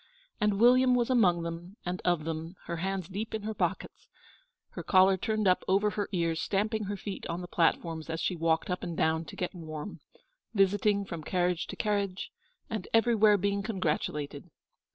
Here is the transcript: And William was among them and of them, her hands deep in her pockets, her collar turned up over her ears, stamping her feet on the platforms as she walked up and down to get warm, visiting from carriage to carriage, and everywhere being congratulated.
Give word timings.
And 0.39 0.59
William 0.59 0.95
was 0.95 1.11
among 1.11 1.43
them 1.43 1.77
and 1.85 2.01
of 2.03 2.23
them, 2.23 2.55
her 2.65 2.77
hands 2.77 3.07
deep 3.07 3.35
in 3.35 3.43
her 3.43 3.53
pockets, 3.53 4.07
her 4.69 4.81
collar 4.81 5.15
turned 5.15 5.47
up 5.47 5.63
over 5.67 5.91
her 5.91 6.09
ears, 6.11 6.41
stamping 6.41 6.85
her 6.85 6.97
feet 6.97 7.27
on 7.27 7.41
the 7.41 7.47
platforms 7.47 8.09
as 8.09 8.19
she 8.19 8.35
walked 8.35 8.71
up 8.71 8.81
and 8.81 8.97
down 8.97 9.25
to 9.25 9.35
get 9.35 9.53
warm, 9.53 9.99
visiting 10.55 11.05
from 11.05 11.21
carriage 11.23 11.67
to 11.67 11.75
carriage, 11.75 12.31
and 12.67 12.87
everywhere 12.95 13.37
being 13.37 13.61
congratulated. 13.61 14.49